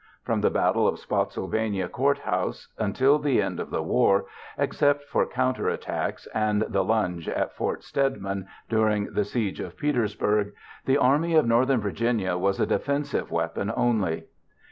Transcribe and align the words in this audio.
From 0.23 0.41
the 0.41 0.49
Battle 0.49 0.87
of 0.87 0.97
Spotsylvania 0.97 1.87
Court 1.87 2.17
House 2.17 2.69
until 2.79 3.19
the 3.19 3.39
end 3.39 3.59
of 3.59 3.69
the 3.69 3.83
war, 3.83 4.25
except 4.57 5.03
for 5.03 5.27
counterattacks 5.27 6.27
and 6.33 6.63
the 6.63 6.83
lunge 6.83 7.29
at 7.29 7.53
Fort 7.55 7.83
Stedman 7.83 8.47
during 8.67 9.13
the 9.13 9.23
siege 9.23 9.59
of 9.59 9.77
Petersburg, 9.77 10.53
the 10.85 10.97
Army 10.97 11.35
of 11.35 11.45
Northern 11.45 11.81
Virginia 11.81 12.35
was 12.35 12.59
a 12.59 12.65
defensive 12.65 13.29
weapon 13.29 13.71
only. 13.77 14.25